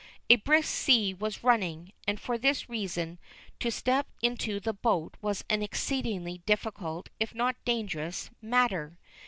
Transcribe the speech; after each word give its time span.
A 0.31 0.37
brisk 0.37 0.67
sea 0.67 1.13
was 1.13 1.43
running, 1.43 1.91
and 2.07 2.19
for 2.19 2.35
this 2.35 2.67
reason 2.67 3.19
to 3.59 3.69
step 3.69 4.07
into 4.19 4.59
the 4.59 4.73
boat 4.73 5.15
was 5.21 5.45
an 5.47 5.61
exceedingly 5.61 6.39
difficult 6.39 7.09
if 7.19 7.35
not 7.35 7.53
a 7.53 7.65
dangerous, 7.65 8.31
matter. 8.41 8.97